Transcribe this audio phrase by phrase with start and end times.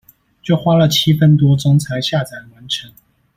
[0.41, 2.91] 就花了七分多鐘才下載完成